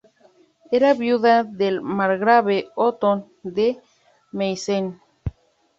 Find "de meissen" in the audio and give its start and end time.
3.57-4.99